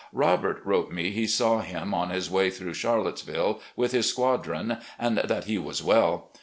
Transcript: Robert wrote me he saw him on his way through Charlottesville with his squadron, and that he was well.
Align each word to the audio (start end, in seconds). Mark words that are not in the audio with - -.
Robert 0.13 0.65
wrote 0.65 0.91
me 0.91 1.11
he 1.11 1.27
saw 1.27 1.59
him 1.61 1.93
on 1.93 2.09
his 2.09 2.27
way 2.27 2.49
through 2.49 2.73
Charlottesville 2.73 3.61
with 3.75 3.91
his 3.91 4.09
squadron, 4.09 4.79
and 4.97 5.19
that 5.19 5.43
he 5.43 5.59
was 5.59 5.83
well. 5.83 6.31